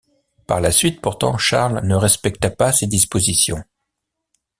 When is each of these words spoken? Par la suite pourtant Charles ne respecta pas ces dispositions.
Par 0.47 0.61
la 0.61 0.71
suite 0.71 0.99
pourtant 0.99 1.37
Charles 1.37 1.81
ne 1.85 1.93
respecta 1.93 2.49
pas 2.49 2.71
ces 2.73 2.87
dispositions. 2.87 3.63